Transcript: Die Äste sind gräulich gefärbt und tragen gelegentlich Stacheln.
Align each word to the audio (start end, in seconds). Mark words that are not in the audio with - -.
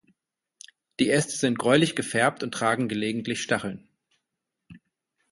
Die 0.99 1.11
Äste 1.11 1.35
sind 1.37 1.59
gräulich 1.59 1.95
gefärbt 1.95 2.41
und 2.41 2.55
tragen 2.55 2.87
gelegentlich 2.87 3.43
Stacheln. 3.43 3.87